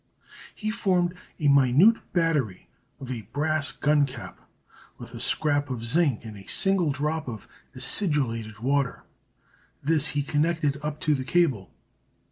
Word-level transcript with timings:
He 0.55 0.71
formed 0.71 1.13
a 1.39 1.47
minute 1.47 1.97
battery 2.11 2.67
of 2.99 3.11
a 3.11 3.21
brass 3.33 3.71
gun 3.71 4.07
cap, 4.07 4.39
with 4.97 5.13
a 5.13 5.19
scrap 5.19 5.69
of 5.69 5.85
zinc 5.85 6.25
and 6.25 6.35
a 6.35 6.49
single 6.49 6.91
drop 6.91 7.27
of 7.27 7.47
acidulated 7.75 8.57
water. 8.57 9.03
This 9.83 10.07
he 10.17 10.23
connected 10.23 10.77
up 10.81 10.99
to 11.01 11.13
the 11.13 11.23
cable. 11.23 11.69